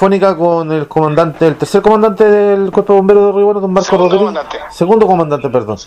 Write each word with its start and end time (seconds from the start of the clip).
telefónica 0.00 0.34
con 0.34 0.72
el 0.72 0.88
comandante, 0.88 1.46
el 1.46 1.58
tercer 1.58 1.82
comandante 1.82 2.24
del 2.24 2.72
Cuerpo 2.72 2.94
de 2.94 2.98
Bomberos 3.00 3.26
de 3.26 3.32
Río 3.32 3.44
Bueno, 3.44 3.60
don 3.60 3.72
Marco 3.72 3.90
Segundo 3.90 4.04
Rodríguez. 4.08 4.34
comandante. 4.34 4.74
Segundo 4.74 5.06
comandante, 5.06 5.48
perdón. 5.50 5.78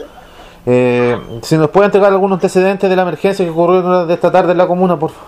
Eh, 0.67 1.39
si 1.41 1.57
nos 1.57 1.71
puede 1.71 1.87
entregar 1.87 2.11
algunos 2.11 2.37
antecedentes 2.37 2.87
de 2.87 2.95
la 2.95 3.01
emergencia 3.01 3.43
que 3.43 3.49
ocurrió 3.49 4.05
de 4.05 4.13
esta 4.13 4.31
tarde 4.31 4.51
en 4.51 4.59
la 4.59 4.67
comuna, 4.67 4.99
por 4.99 5.09
favor. 5.09 5.27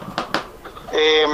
Eh, 0.92 1.26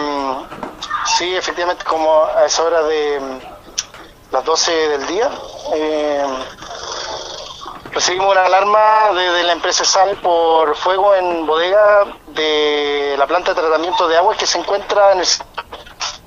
sí, 1.18 1.36
efectivamente, 1.36 1.84
como 1.84 2.24
a 2.24 2.46
esa 2.46 2.64
hora 2.64 2.84
de 2.84 3.20
mm, 3.20 4.34
las 4.34 4.46
12 4.46 4.72
del 4.72 5.08
día, 5.08 5.30
eh, 5.76 6.26
recibimos 7.92 8.32
una 8.32 8.46
alarma 8.46 9.12
de, 9.14 9.30
de 9.30 9.44
la 9.44 9.52
empresa 9.52 9.84
Sal 9.84 10.16
por 10.24 10.74
fuego 10.78 11.14
en 11.16 11.46
bodega 11.46 12.06
de 12.28 13.16
la 13.18 13.28
planta 13.28 13.54
de 13.54 13.60
tratamiento 13.60 14.08
de 14.08 14.18
aguas 14.18 14.38
que 14.38 14.48
se 14.48 14.58
encuentra 14.58 15.12
en 15.12 15.20
el 15.20 15.28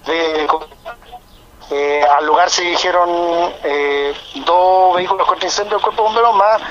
de, 0.07 0.47
eh, 1.71 2.05
al 2.17 2.27
lugar 2.27 2.51
se 2.51 2.63
dirigieron 2.63 3.09
eh, 3.65 4.15
dos 4.45 4.97
vehículos 4.97 5.27
contra 5.27 5.47
incendio 5.47 5.77
del 5.77 5.83
cuerpo 5.83 6.13
de 6.13 6.33
más 6.33 6.63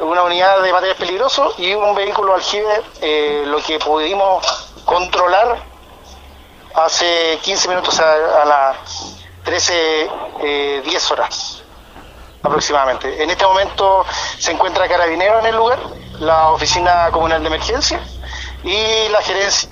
una 0.00 0.22
unidad 0.22 0.62
de 0.62 0.72
materiales 0.72 0.98
peligrosos 0.98 1.58
y 1.58 1.74
un 1.74 1.94
vehículo 1.94 2.34
aljibe, 2.34 2.82
eh, 3.00 3.44
lo 3.46 3.58
que 3.58 3.78
pudimos 3.78 4.72
controlar 4.84 5.58
hace 6.74 7.38
15 7.42 7.68
minutos, 7.68 7.94
sea, 7.94 8.12
a 8.42 8.44
las 8.44 8.76
13, 9.44 10.10
eh, 10.42 10.82
10 10.84 11.10
horas 11.10 11.62
aproximadamente. 12.42 13.22
En 13.22 13.30
este 13.30 13.44
momento 13.44 14.04
se 14.38 14.52
encuentra 14.52 14.88
Carabinero 14.88 15.40
en 15.40 15.46
el 15.46 15.56
lugar, 15.56 15.78
la 16.20 16.50
Oficina 16.50 17.08
Comunal 17.10 17.42
de 17.42 17.48
Emergencia 17.48 18.00
y 18.62 19.08
la 19.10 19.22
gerencia 19.22 19.68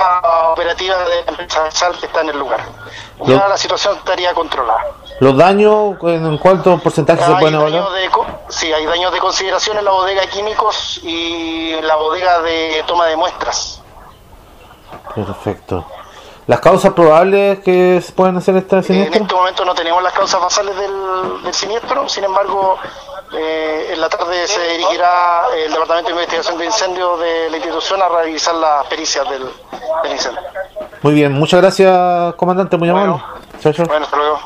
operativa 0.53 0.97
de 0.97 1.25
la 1.25 1.31
empresa 1.31 1.71
SAL 1.71 1.99
que 1.99 2.07
está 2.07 2.23
en 2.23 2.31
el 2.31 2.39
lugar. 2.39 2.61
Ya 3.25 3.49
la 3.49 3.57
situación 3.57 3.97
estaría 3.97 4.33
controlada. 4.33 4.85
Los 5.21 5.37
daños, 5.37 5.97
¿en 6.03 6.39
cuánto 6.39 6.79
porcentaje 6.79 7.23
se 7.25 7.33
pueden 7.33 7.55
evaluar? 7.55 7.91
de, 7.93 8.11
sí, 8.49 8.73
hay 8.73 8.87
daños 8.87 9.13
de 9.13 9.19
consideración 9.19 9.77
en 9.79 9.85
la 9.85 9.91
bodega 9.91 10.23
de 10.23 10.29
químicos 10.29 11.01
y 11.03 11.73
en 11.73 11.87
la 11.87 11.97
bodega 11.97 12.41
de 12.41 12.83
toma 12.87 13.07
de 13.07 13.17
muestras. 13.17 13.83
Perfecto. 15.15 15.85
¿Las 16.47 16.61
causas 16.61 16.95
probables 16.95 17.59
que 17.59 18.01
se 18.01 18.11
pueden 18.13 18.39
hacer 18.39 18.57
este 18.57 18.77
En 18.77 18.83
siniestro? 18.83 19.23
este 19.23 19.35
momento 19.35 19.65
no 19.67 19.75
tenemos 19.75 20.03
las 20.03 20.15
causas 20.15 20.41
basales 20.41 20.75
del, 20.77 21.43
del 21.43 21.53
siniestro, 21.53 22.09
sin 22.09 22.25
embargo, 22.25 22.79
eh, 23.37 23.78
en 23.99 24.03
la 24.03 24.09
tarde 24.09 24.47
se 24.47 24.61
dirigirá 24.61 25.43
el 25.57 25.73
Departamento 25.73 26.11
de 26.11 26.15
Investigación 26.15 26.57
de 26.57 26.67
Incendios 26.67 27.19
de 27.19 27.51
la 27.51 27.57
institución 27.57 28.01
a 28.01 28.09
revisar 28.09 28.55
las 28.55 28.87
pericias 28.87 29.29
del, 29.29 29.43
del 30.05 30.13
incendio. 30.13 30.41
Muy 31.03 31.15
bien, 31.15 31.33
muchas 31.33 31.61
gracias, 31.61 32.35
comandante, 32.35 32.77
muy 32.77 32.89
amable. 32.89 33.11
Bueno. 33.11 33.25
Chao, 33.61 33.73
chao. 33.73 33.87
Bueno, 33.87 34.05
hasta 34.05 34.17
luego. 34.17 34.39